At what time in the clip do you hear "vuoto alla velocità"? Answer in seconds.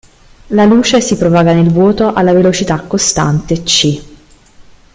1.69-2.79